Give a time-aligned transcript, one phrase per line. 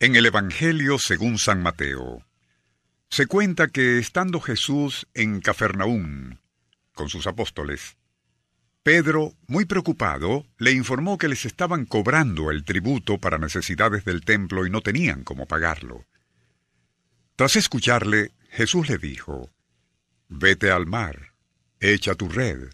[0.00, 2.24] En el Evangelio según San Mateo,
[3.10, 6.38] se cuenta que estando Jesús en Cafarnaúm
[6.94, 7.96] con sus apóstoles,
[8.84, 14.64] Pedro, muy preocupado, le informó que les estaban cobrando el tributo para necesidades del templo
[14.64, 16.06] y no tenían cómo pagarlo.
[17.34, 19.50] Tras escucharle, Jesús le dijo,
[20.28, 21.32] Vete al mar,
[21.80, 22.70] echa tu red,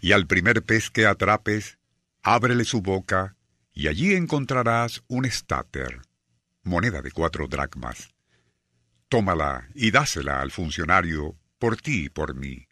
[0.00, 1.76] y al primer pez que atrapes,
[2.22, 3.36] ábrele su boca,
[3.74, 6.00] y allí encontrarás un estáter
[6.62, 8.14] moneda de cuatro dracmas.
[9.08, 12.66] Tómala y dásela al funcionario por ti y por mí.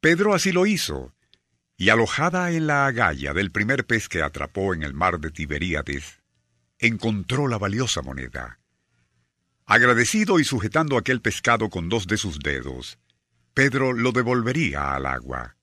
[0.00, 1.14] Pedro así lo hizo,
[1.76, 6.20] y alojada en la agalla del primer pez que atrapó en el mar de Tiberíades,
[6.78, 8.60] encontró la valiosa moneda.
[9.64, 12.98] Agradecido y sujetando aquel pescado con dos de sus dedos,
[13.52, 15.56] Pedro lo devolvería al agua,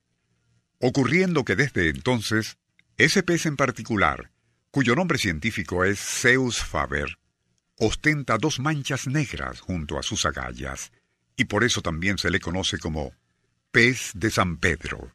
[0.79, 2.57] ocurriendo que desde entonces,
[2.97, 4.32] ese pez en particular,
[4.73, 7.19] cuyo nombre científico es Zeus faber,
[7.77, 10.91] ostenta dos manchas negras junto a sus agallas,
[11.37, 13.13] y por eso también se le conoce como
[13.71, 15.13] pez de San Pedro.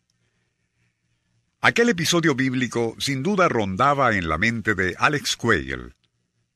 [1.61, 5.97] Aquel episodio bíblico sin duda rondaba en la mente de Alex Quayle,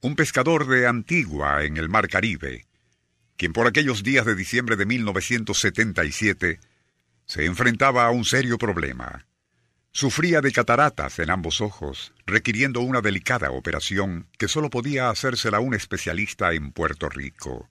[0.01, 2.67] un pescador de Antigua en el Mar Caribe,
[3.37, 6.61] quien por aquellos días de diciembre de 1977
[7.27, 9.27] se enfrentaba a un serio problema.
[9.95, 15.75] Sufría de cataratas en ambos ojos, requiriendo una delicada operación que solo podía hacérsela un
[15.75, 17.69] especialista en Puerto Rico.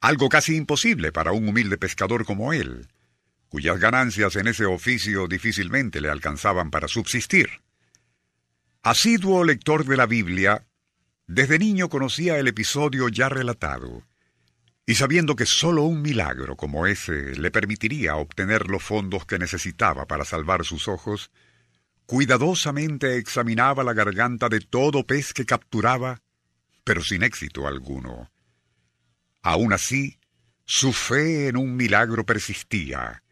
[0.00, 2.88] Algo casi imposible para un humilde pescador como él,
[3.48, 7.48] cuyas ganancias en ese oficio difícilmente le alcanzaban para subsistir.
[8.82, 10.66] Asiduo lector de la Biblia,
[11.28, 14.02] desde niño conocía el episodio ya relatado,
[14.86, 20.06] y sabiendo que sólo un milagro como ese le permitiría obtener los fondos que necesitaba
[20.06, 21.30] para salvar sus ojos,
[22.06, 26.20] cuidadosamente examinaba la garganta de todo pez que capturaba,
[26.84, 28.30] pero sin éxito alguno.
[29.42, 30.18] Aún así,
[30.66, 33.22] su fe en un milagro persistía,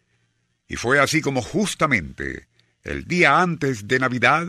[0.69, 2.49] y fue así como justamente
[2.83, 4.47] el día antes de Navidad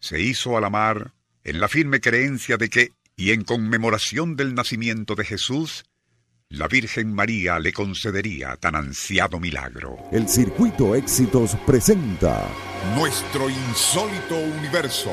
[0.00, 1.12] se hizo a la mar
[1.44, 5.84] en la firme creencia de que, y en conmemoración del nacimiento de Jesús,
[6.56, 9.96] la Virgen María le concedería tan ansiado milagro.
[10.12, 12.46] El Circuito Éxitos presenta
[12.96, 15.10] Nuestro insólito universo.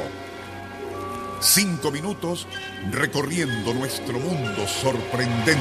[1.40, 2.48] Cinco minutos
[2.92, 5.58] recorriendo nuestro mundo sorprendente.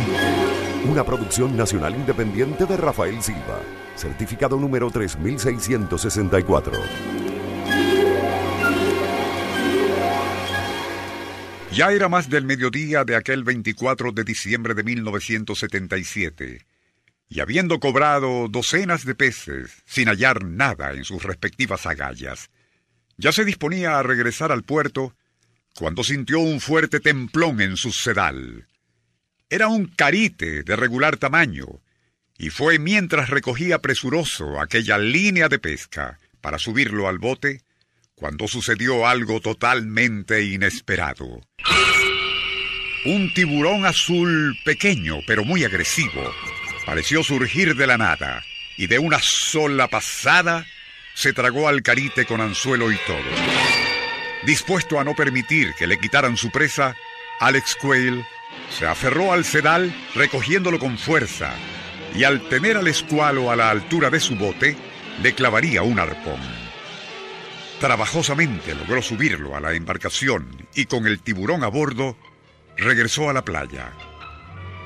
[0.87, 3.61] Una producción nacional independiente de Rafael Silva.
[3.97, 7.30] Certificado número 3664.
[11.73, 16.67] Ya era más del mediodía de aquel 24 de diciembre de 1977,
[17.29, 22.51] y habiendo cobrado docenas de peces sin hallar nada en sus respectivas agallas,
[23.17, 25.15] ya se disponía a regresar al puerto
[25.77, 28.67] cuando sintió un fuerte templón en su sedal.
[29.49, 31.81] Era un carite de regular tamaño,
[32.37, 37.63] y fue mientras recogía presuroso aquella línea de pesca para subirlo al bote,
[38.21, 41.41] cuando sucedió algo totalmente inesperado.
[43.07, 46.31] Un tiburón azul pequeño pero muy agresivo
[46.85, 48.45] pareció surgir de la nada
[48.77, 50.67] y de una sola pasada
[51.15, 53.19] se tragó al carite con anzuelo y todo.
[54.45, 56.95] Dispuesto a no permitir que le quitaran su presa,
[57.41, 58.25] Alex Quayle
[58.71, 61.55] se aferró al sedal recogiéndolo con fuerza
[62.15, 64.77] y al tener al escualo a la altura de su bote,
[65.23, 66.60] le clavaría un arpón.
[67.81, 72.15] Trabajosamente logró subirlo a la embarcación y con el tiburón a bordo
[72.77, 73.91] regresó a la playa.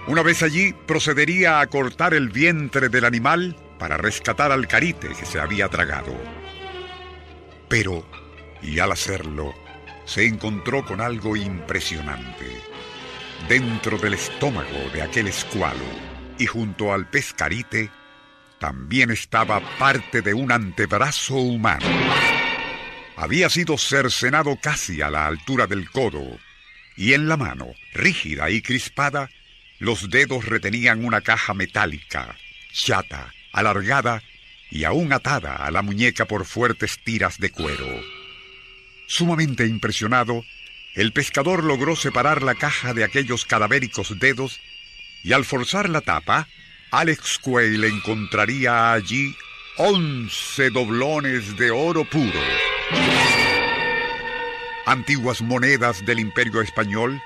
[0.07, 5.27] Una vez allí procedería a cortar el vientre del animal para rescatar al carite que
[5.27, 6.15] se había tragado.
[7.69, 8.07] Pero,
[8.63, 9.55] y al hacerlo,
[10.05, 12.63] se encontró con algo impresionante.
[13.49, 15.85] Dentro del estómago de aquel escualo
[16.39, 17.91] y junto al pescarite
[18.61, 21.87] también estaba parte de un antebrazo humano.
[23.17, 26.39] Había sido cercenado casi a la altura del codo,
[26.97, 29.31] y en la mano, rígida y crispada,
[29.79, 32.37] los dedos retenían una caja metálica,
[32.73, 34.23] chata, alargada
[34.71, 37.89] y aún atada a la muñeca por fuertes tiras de cuero.
[39.07, 40.45] Sumamente impresionado,
[40.95, 44.61] el pescador logró separar la caja de aquellos cadavéricos dedos
[45.23, 46.49] y al forzar la tapa,
[46.91, 49.35] Alex Quayle encontraría allí
[49.77, 52.74] once doblones de oro puro.
[54.87, 57.21] Antiguas monedas del imperio español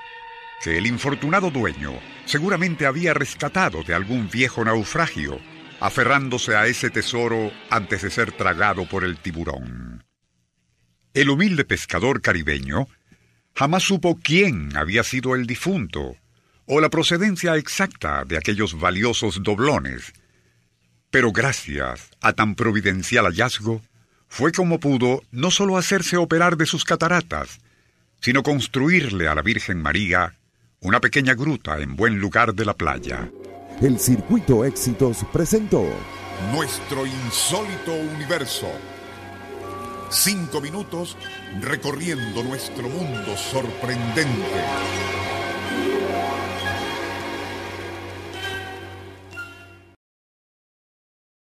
[0.63, 5.39] que el infortunado dueño seguramente había rescatado de algún viejo naufragio,
[5.79, 10.03] aferrándose a ese tesoro antes de ser tragado por el tiburón.
[11.13, 12.87] El humilde pescador caribeño
[13.55, 16.15] jamás supo quién había sido el difunto
[16.65, 20.13] o la procedencia exacta de aquellos valiosos doblones,
[21.09, 23.81] pero gracias a tan providencial hallazgo,
[24.29, 27.59] fue como pudo no solo hacerse operar de sus cataratas,
[28.21, 30.35] sino construirle a la Virgen María
[30.79, 33.29] una pequeña gruta en buen lugar de la playa.
[33.81, 35.83] El Circuito Éxitos presentó
[36.53, 38.69] Nuestro insólito universo.
[40.09, 41.17] Cinco minutos
[41.61, 44.63] recorriendo nuestro mundo sorprendente.